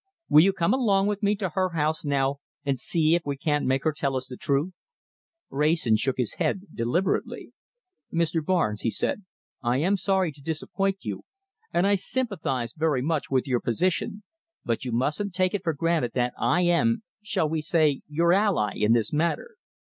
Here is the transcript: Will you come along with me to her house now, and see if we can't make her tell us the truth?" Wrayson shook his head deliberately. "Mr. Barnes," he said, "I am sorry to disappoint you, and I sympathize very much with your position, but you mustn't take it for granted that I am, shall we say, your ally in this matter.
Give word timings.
Will 0.29 0.41
you 0.43 0.51
come 0.51 0.73
along 0.73 1.05
with 1.05 1.21
me 1.21 1.35
to 1.35 1.49
her 1.49 1.73
house 1.73 2.03
now, 2.03 2.37
and 2.65 2.79
see 2.79 3.13
if 3.13 3.21
we 3.23 3.37
can't 3.37 3.67
make 3.67 3.83
her 3.83 3.91
tell 3.95 4.15
us 4.15 4.25
the 4.25 4.35
truth?" 4.35 4.73
Wrayson 5.51 5.95
shook 5.95 6.17
his 6.17 6.37
head 6.41 6.61
deliberately. 6.73 7.53
"Mr. 8.11 8.43
Barnes," 8.43 8.81
he 8.81 8.89
said, 8.89 9.21
"I 9.61 9.77
am 9.77 9.97
sorry 9.97 10.31
to 10.31 10.41
disappoint 10.41 11.05
you, 11.05 11.25
and 11.71 11.85
I 11.85 11.93
sympathize 11.93 12.73
very 12.73 13.03
much 13.03 13.29
with 13.29 13.45
your 13.45 13.59
position, 13.59 14.23
but 14.65 14.85
you 14.85 14.91
mustn't 14.91 15.35
take 15.35 15.53
it 15.53 15.63
for 15.63 15.73
granted 15.73 16.13
that 16.15 16.33
I 16.35 16.61
am, 16.61 17.03
shall 17.21 17.47
we 17.47 17.61
say, 17.61 18.01
your 18.07 18.33
ally 18.33 18.73
in 18.75 18.93
this 18.93 19.13
matter. 19.13 19.51